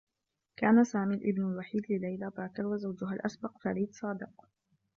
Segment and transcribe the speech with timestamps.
[0.59, 4.47] كان سامي الإبن الوحيد لليلى باكر و زوجها الأسبق فريد صادق.